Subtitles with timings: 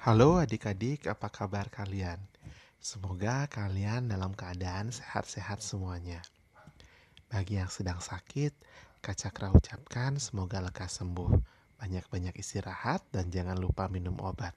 [0.00, 2.16] Halo adik-adik, apa kabar kalian?
[2.80, 6.24] Semoga kalian dalam keadaan sehat-sehat semuanya.
[7.28, 8.56] Bagi yang sedang sakit,
[9.04, 11.36] Kak Cakra ucapkan semoga lekas sembuh.
[11.76, 14.56] Banyak-banyak istirahat dan jangan lupa minum obat.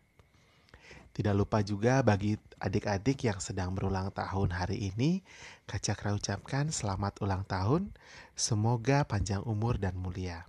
[1.12, 5.28] Tidak lupa juga bagi adik-adik yang sedang berulang tahun hari ini,
[5.68, 7.92] Kak Cakra ucapkan selamat ulang tahun,
[8.32, 10.48] semoga panjang umur dan mulia.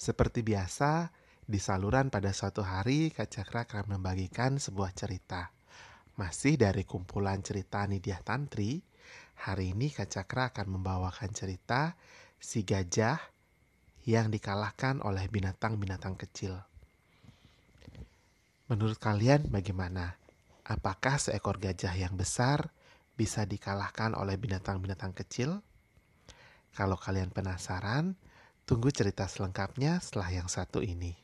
[0.00, 1.12] Seperti biasa,
[1.44, 5.52] di saluran pada suatu hari, Kak Cakra akan membagikan sebuah cerita.
[6.16, 8.80] Masih dari kumpulan cerita Nidia Tantri,
[9.44, 12.00] hari ini Kak Cakra akan membawakan cerita
[12.40, 13.20] si gajah
[14.08, 16.64] yang dikalahkan oleh binatang-binatang kecil.
[18.72, 20.16] Menurut kalian bagaimana?
[20.64, 22.72] Apakah seekor gajah yang besar
[23.20, 25.60] bisa dikalahkan oleh binatang-binatang kecil?
[26.72, 28.16] Kalau kalian penasaran,
[28.64, 31.23] tunggu cerita selengkapnya setelah yang satu ini.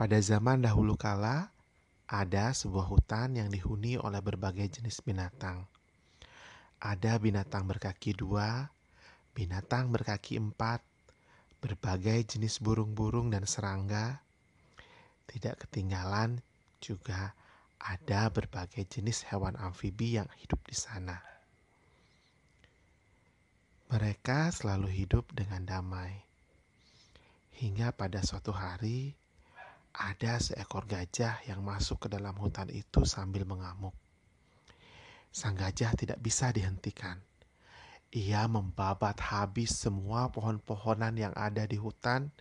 [0.00, 1.52] Pada zaman dahulu kala,
[2.08, 5.68] ada sebuah hutan yang dihuni oleh berbagai jenis binatang.
[6.80, 8.64] Ada binatang berkaki dua,
[9.36, 10.80] binatang berkaki empat,
[11.60, 14.24] berbagai jenis burung-burung dan serangga.
[15.28, 16.40] Tidak ketinggalan
[16.80, 17.36] juga
[17.76, 21.20] ada berbagai jenis hewan amfibi yang hidup di sana.
[23.92, 26.24] Mereka selalu hidup dengan damai.
[27.60, 29.20] Hingga pada suatu hari,
[29.94, 33.94] ada seekor gajah yang masuk ke dalam hutan itu sambil mengamuk.
[35.30, 37.18] Sang gajah tidak bisa dihentikan.
[38.10, 42.34] Ia membabat habis semua pohon-pohonan yang ada di hutan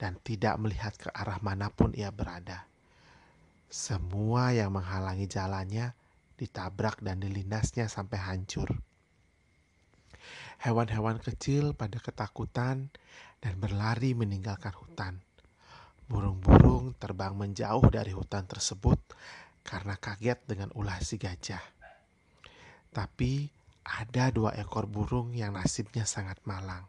[0.00, 2.64] dan tidak melihat ke arah mana pun ia berada.
[3.68, 5.92] Semua yang menghalangi jalannya
[6.40, 8.80] ditabrak dan dilindasnya sampai hancur.
[10.64, 12.88] Hewan-hewan kecil pada ketakutan
[13.44, 15.25] dan berlari meninggalkan hutan.
[16.06, 18.98] Burung-burung terbang menjauh dari hutan tersebut
[19.66, 21.62] karena kaget dengan ulah si gajah.
[22.94, 23.50] Tapi
[23.82, 26.86] ada dua ekor burung yang nasibnya sangat malang.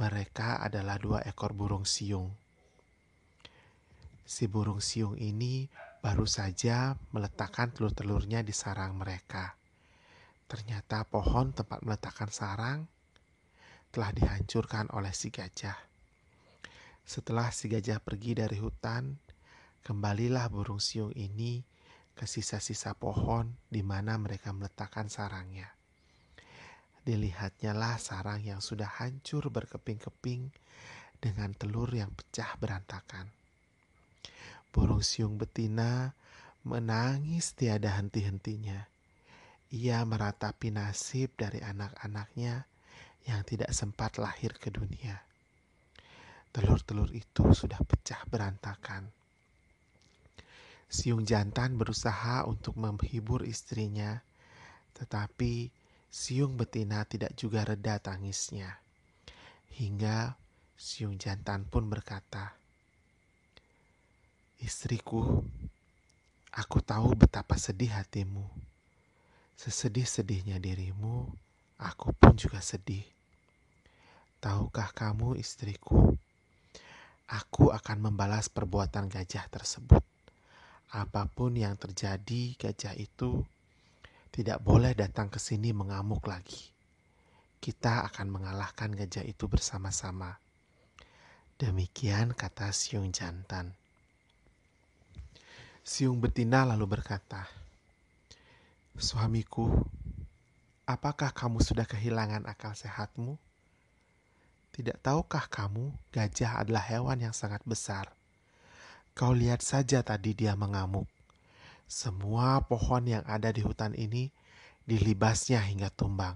[0.00, 2.32] Mereka adalah dua ekor burung siung.
[4.24, 5.68] Si burung siung ini
[6.00, 9.52] baru saja meletakkan telur-telurnya di sarang mereka.
[10.48, 12.88] Ternyata pohon tempat meletakkan sarang
[13.92, 15.93] telah dihancurkan oleh si gajah.
[17.04, 19.20] Setelah si gajah pergi dari hutan,
[19.84, 21.60] kembalilah burung siung ini
[22.16, 25.68] ke sisa-sisa pohon di mana mereka meletakkan sarangnya.
[27.04, 30.48] Dilihatnya lah sarang yang sudah hancur berkeping-keping
[31.20, 33.28] dengan telur yang pecah berantakan.
[34.72, 36.16] Burung siung betina
[36.64, 38.88] menangis tiada henti-hentinya.
[39.68, 42.64] Ia meratapi nasib dari anak-anaknya
[43.28, 45.33] yang tidak sempat lahir ke dunia
[46.54, 49.10] telur-telur itu sudah pecah berantakan.
[50.86, 54.22] Siung jantan berusaha untuk menghibur istrinya,
[54.94, 55.74] tetapi
[56.14, 58.78] siung betina tidak juga reda tangisnya.
[59.74, 60.38] Hingga
[60.78, 62.54] siung jantan pun berkata,
[64.62, 65.42] "Istriku,
[66.54, 68.46] aku tahu betapa sedih hatimu.
[69.58, 71.34] Sesedih-sedihnya dirimu,
[71.82, 73.02] aku pun juga sedih.
[74.38, 76.14] Tahukah kamu, istriku?"
[77.28, 80.04] Aku akan membalas perbuatan gajah tersebut.
[80.94, 83.42] Apa pun yang terjadi, gajah itu
[84.34, 86.70] tidak boleh datang ke sini mengamuk lagi.
[87.58, 90.36] Kita akan mengalahkan gajah itu bersama-sama.
[91.54, 93.72] Demikian kata Siung jantan.
[95.84, 97.46] Siung betina lalu berkata,
[98.94, 99.70] Suamiku,
[100.86, 103.38] apakah kamu sudah kehilangan akal sehatmu?
[104.74, 108.10] Tidak tahukah kamu, gajah adalah hewan yang sangat besar.
[109.14, 111.06] Kau lihat saja tadi dia mengamuk.
[111.86, 114.34] Semua pohon yang ada di hutan ini
[114.82, 116.34] dilibasnya hingga tumbang.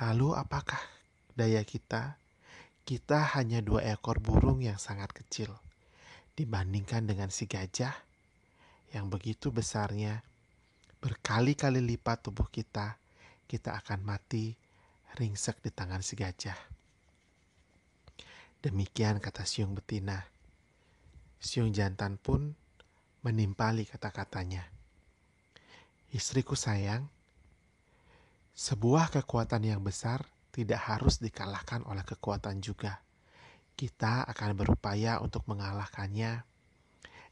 [0.00, 0.80] Lalu apakah
[1.36, 2.16] daya kita?
[2.88, 5.52] Kita hanya dua ekor burung yang sangat kecil
[6.32, 7.92] dibandingkan dengan si gajah
[8.96, 10.24] yang begitu besarnya
[11.04, 12.96] berkali-kali lipat tubuh kita,
[13.44, 14.63] kita akan mati
[15.14, 16.58] ringsek di tangan si gajah.
[18.58, 20.26] Demikian kata siung betina.
[21.38, 22.56] Siung jantan pun
[23.22, 24.66] menimpali kata-katanya.
[26.10, 27.06] Istriku sayang,
[28.54, 30.22] sebuah kekuatan yang besar
[30.54, 33.02] tidak harus dikalahkan oleh kekuatan juga.
[33.74, 36.46] Kita akan berupaya untuk mengalahkannya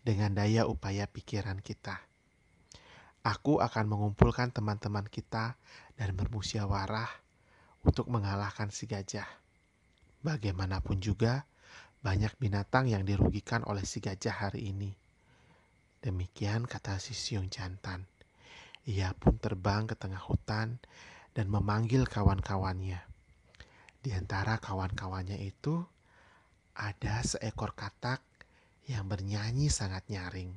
[0.03, 2.03] dengan daya upaya pikiran kita.
[3.23, 5.55] Aku akan mengumpulkan teman-teman kita
[5.95, 7.22] dan bermusyawarah
[7.83, 9.27] untuk mengalahkan si gajah.
[10.23, 11.47] Bagaimanapun juga,
[12.03, 14.91] banyak binatang yang dirugikan oleh si gajah hari ini.
[16.03, 18.07] Demikian kata si siung jantan.
[18.91, 20.83] Ia pun terbang ke tengah hutan
[21.31, 22.99] dan memanggil kawan-kawannya.
[24.03, 25.79] Di antara kawan-kawannya itu
[26.75, 28.19] ada seekor katak
[28.91, 30.51] yang bernyanyi sangat nyaring.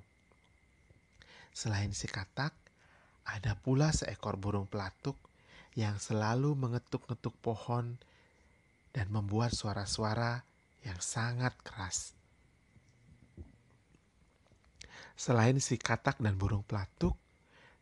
[1.53, 2.57] Selain si katak,
[3.21, 5.17] ada pula seekor burung pelatuk
[5.75, 7.99] yang selalu mengetuk-ngetuk pohon
[8.95, 10.47] dan membuat suara-suara
[10.87, 12.15] yang sangat keras.
[15.19, 17.19] Selain si katak dan burung pelatuk,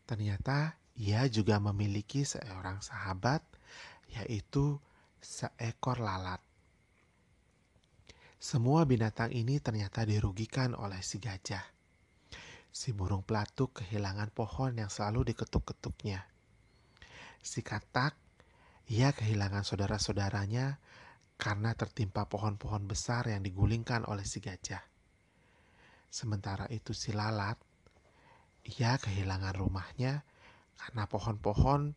[0.09, 3.41] ternyata ia juga memiliki seorang sahabat,
[4.09, 4.77] yaitu
[5.21, 6.41] seekor lalat.
[8.37, 11.63] Semua binatang ini ternyata dirugikan oleh si gajah.
[12.73, 16.32] Si burung pelatuk kehilangan pohon yang selalu diketuk-ketuknya.
[17.43, 18.15] Si katak,
[18.87, 20.79] ia kehilangan saudara-saudaranya
[21.35, 24.79] karena tertimpa pohon-pohon besar yang digulingkan oleh si gajah.
[26.07, 27.59] Sementara itu si lalat,
[28.79, 30.23] ia kehilangan rumahnya
[30.79, 31.91] karena pohon-pohon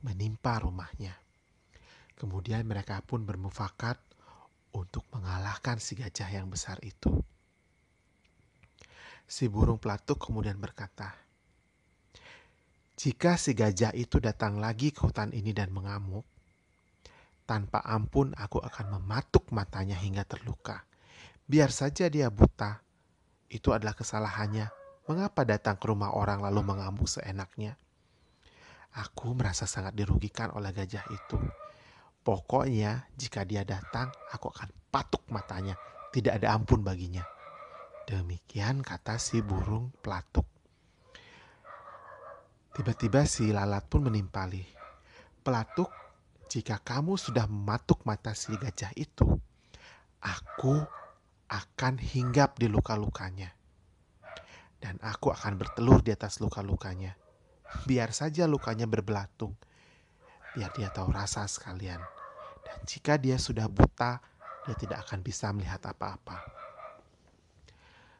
[0.00, 1.12] menimpa rumahnya.
[2.16, 4.00] Kemudian mereka pun bermufakat
[4.72, 7.12] untuk mengalahkan si gajah yang besar itu.
[9.28, 11.25] Si burung pelatuk kemudian berkata,
[12.96, 16.24] "Jika si gajah itu datang lagi ke hutan ini dan mengamuk,
[17.44, 20.82] tanpa ampun aku akan mematuk matanya hingga terluka.
[21.46, 22.82] Biar saja dia buta,
[23.52, 24.66] itu adalah kesalahannya.
[25.06, 27.78] Mengapa datang ke rumah orang lalu mengamuk seenaknya?
[28.96, 31.38] Aku merasa sangat dirugikan oleh gajah itu.
[32.26, 35.78] Pokoknya, jika dia datang, aku akan patuk matanya.
[36.10, 37.22] Tidak ada ampun baginya.
[38.08, 40.55] Demikian kata si burung pelatuk.
[42.76, 44.60] Tiba-tiba si lalat pun menimpali.
[45.40, 45.88] Pelatuk,
[46.52, 49.24] jika kamu sudah mematuk mata si gajah itu,
[50.20, 50.84] aku
[51.48, 53.48] akan hinggap di luka-lukanya.
[54.76, 57.16] Dan aku akan bertelur di atas luka-lukanya.
[57.88, 59.56] Biar saja lukanya berbelatung.
[60.52, 62.04] Biar dia tahu rasa sekalian.
[62.60, 64.20] Dan jika dia sudah buta,
[64.68, 66.44] dia tidak akan bisa melihat apa-apa.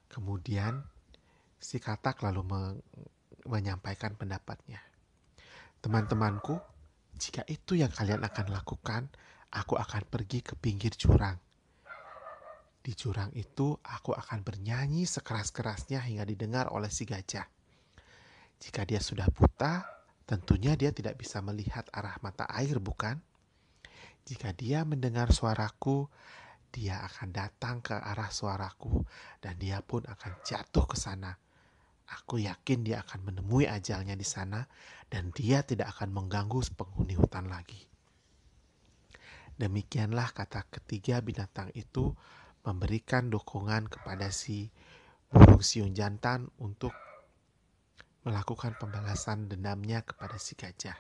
[0.08, 0.81] Kemudian
[1.61, 2.62] si katak lalu me
[3.48, 4.82] menyampaikan pendapatnya.
[5.81, 6.58] Teman-temanku,
[7.16, 9.08] jika itu yang kalian akan lakukan,
[9.54, 11.38] aku akan pergi ke pinggir jurang
[12.87, 17.43] di jurang itu aku akan bernyanyi sekeras-kerasnya hingga didengar oleh si gajah.
[18.62, 19.82] Jika dia sudah buta,
[20.22, 23.19] tentunya dia tidak bisa melihat arah mata air, bukan?
[24.22, 26.06] Jika dia mendengar suaraku,
[26.70, 29.02] dia akan datang ke arah suaraku
[29.43, 31.34] dan dia pun akan jatuh ke sana.
[32.06, 34.62] Aku yakin dia akan menemui ajalnya di sana
[35.11, 37.82] dan dia tidak akan mengganggu penghuni hutan lagi.
[39.56, 42.14] Demikianlah kata ketiga binatang itu
[42.62, 44.69] memberikan dukungan kepada si
[45.32, 46.93] burung siung jantan untuk
[48.26, 50.99] melakukan pembalasan dendamnya kepada si gajah.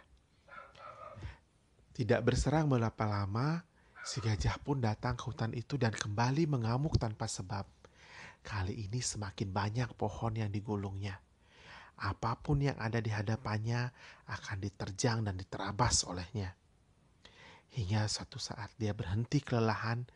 [1.92, 3.66] Tidak berserang berapa lama,
[4.06, 7.66] si gajah pun datang ke hutan itu dan kembali mengamuk tanpa sebab.
[8.46, 11.18] Kali ini semakin banyak pohon yang digulungnya.
[11.98, 13.90] Apa pun yang ada di hadapannya
[14.30, 16.54] akan diterjang dan diterabas olehnya.
[17.74, 20.06] Hingga suatu saat dia berhenti kelelahan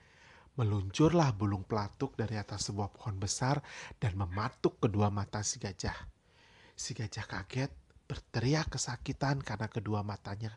[0.60, 3.64] Meluncurlah bulung pelatuk dari atas sebuah pohon besar
[3.96, 5.94] dan mematuk kedua mata si gajah.
[6.76, 7.72] Si gajah kaget,
[8.04, 10.52] berteriak kesakitan karena kedua matanya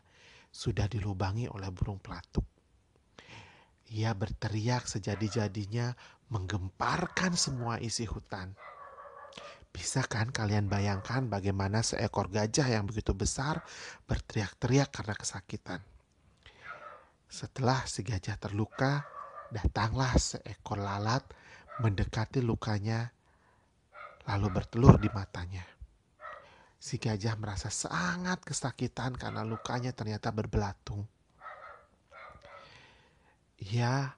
[0.52, 2.44] sudah dilubangi oleh burung pelatuk.
[3.96, 5.96] Ia berteriak sejadi-jadinya
[6.28, 8.54] menggemparkan semua isi hutan.
[9.74, 13.66] Bisa kan kalian bayangkan bagaimana seekor gajah yang begitu besar
[14.06, 15.82] berteriak-teriak karena kesakitan?
[17.26, 19.02] Setelah si gajah terluka,
[19.54, 21.22] Datanglah seekor lalat
[21.78, 23.14] mendekati lukanya,
[24.26, 25.62] lalu bertelur di matanya.
[26.74, 31.06] Si gajah merasa sangat kesakitan karena lukanya ternyata berbelatung.
[33.62, 34.10] Ia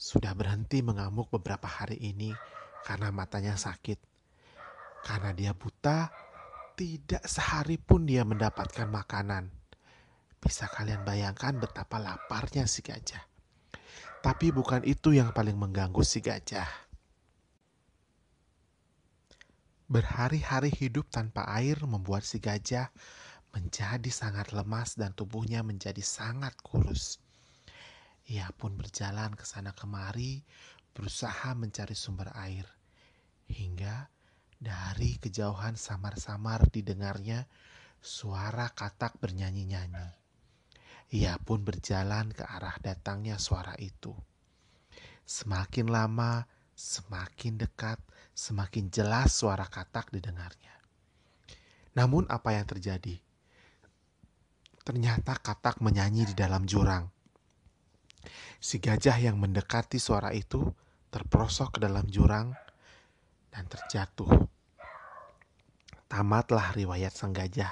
[0.00, 2.32] sudah berhenti mengamuk beberapa hari ini
[2.88, 4.00] karena matanya sakit.
[5.04, 6.08] Karena dia buta,
[6.72, 9.52] tidak sehari pun dia mendapatkan makanan.
[10.40, 13.20] Bisa kalian bayangkan betapa laparnya si gajah.
[14.24, 16.68] Tapi bukan itu yang paling mengganggu si gajah.
[19.84, 22.88] Berhari-hari hidup tanpa air membuat si gajah
[23.52, 27.20] menjadi sangat lemas dan tubuhnya menjadi sangat kurus.
[28.30, 30.38] Ia pun berjalan ke sana kemari,
[30.94, 32.62] berusaha mencari sumber air.
[33.50, 34.06] Hingga
[34.54, 37.50] dari kejauhan samar-samar didengarnya
[37.98, 40.14] suara katak bernyanyi-nyanyi.
[41.10, 44.14] Ia pun berjalan ke arah datangnya suara itu.
[45.26, 46.46] Semakin lama,
[46.78, 47.98] semakin dekat,
[48.30, 50.78] semakin jelas suara katak didengarnya.
[51.98, 53.18] Namun apa yang terjadi?
[54.86, 57.10] Ternyata katak menyanyi di dalam jurang.
[58.60, 60.68] Si gajah yang mendekati suara itu
[61.10, 62.52] terperosok ke dalam jurang
[63.50, 64.28] dan terjatuh.
[66.10, 67.70] Tamatlah riwayat sang gajah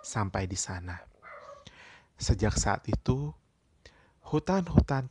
[0.00, 0.96] sampai di sana.
[2.16, 3.32] Sejak saat itu,
[4.24, 5.10] hutan-hutan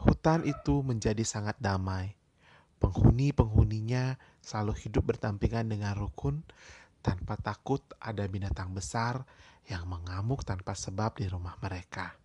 [0.00, 2.16] hutan itu menjadi sangat damai.
[2.80, 6.40] Penghuni-penghuninya selalu hidup bertampingan dengan rukun
[7.04, 9.24] tanpa takut ada binatang besar
[9.68, 12.19] yang mengamuk tanpa sebab di rumah mereka.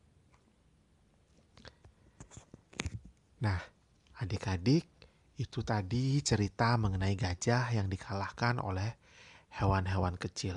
[3.44, 3.60] Nah,
[4.22, 4.88] adik-adik,
[5.36, 8.96] itu tadi cerita mengenai gajah yang dikalahkan oleh
[9.60, 10.56] hewan-hewan kecil.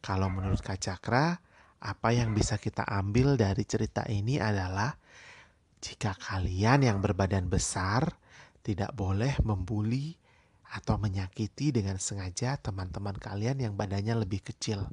[0.00, 1.36] Kalau menurut Kak Cakra,
[1.80, 4.96] apa yang bisa kita ambil dari cerita ini adalah
[5.80, 8.08] jika kalian yang berbadan besar
[8.64, 10.16] tidak boleh membuli
[10.72, 14.88] atau menyakiti dengan sengaja teman-teman kalian yang badannya lebih kecil.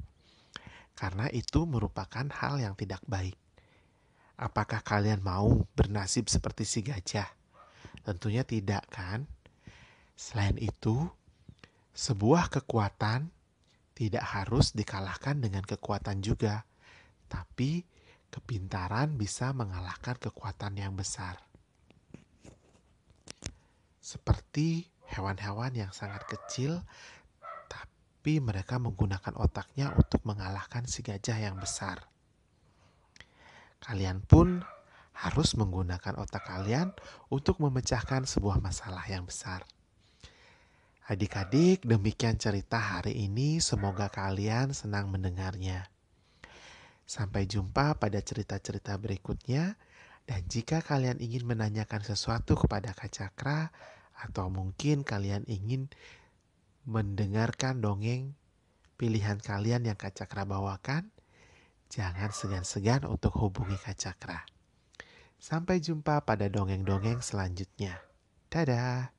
[0.92, 3.36] Karena itu merupakan hal yang tidak baik.
[4.38, 7.26] Apakah kalian mau bernasib seperti si gajah?
[8.06, 9.26] Tentunya tidak, kan?
[10.14, 11.10] Selain itu,
[11.90, 13.34] sebuah kekuatan
[13.98, 16.62] tidak harus dikalahkan dengan kekuatan juga,
[17.26, 17.82] tapi
[18.30, 21.42] kepintaran bisa mengalahkan kekuatan yang besar.
[23.98, 26.86] Seperti hewan-hewan yang sangat kecil,
[27.66, 32.06] tapi mereka menggunakan otaknya untuk mengalahkan si gajah yang besar.
[33.78, 34.62] Kalian pun
[35.18, 36.94] harus menggunakan otak kalian
[37.30, 39.66] untuk memecahkan sebuah masalah yang besar.
[41.08, 43.58] Adik-adik, demikian cerita hari ini.
[43.58, 45.88] Semoga kalian senang mendengarnya.
[47.08, 49.80] Sampai jumpa pada cerita-cerita berikutnya.
[50.28, 53.72] Dan jika kalian ingin menanyakan sesuatu kepada Kak Cakra,
[54.18, 55.88] atau mungkin kalian ingin
[56.84, 58.36] mendengarkan dongeng
[59.00, 61.08] pilihan kalian yang Kak Cakra bawakan,
[61.88, 64.44] jangan segan-segan untuk hubungi Kak Cakra.
[65.38, 68.00] Sampai jumpa pada dongeng-dongeng selanjutnya.
[68.48, 69.17] Dadah.